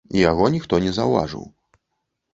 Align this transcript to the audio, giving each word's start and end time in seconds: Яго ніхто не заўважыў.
Яго 0.19 0.47
ніхто 0.55 0.79
не 0.85 0.95
заўважыў. 1.01 1.45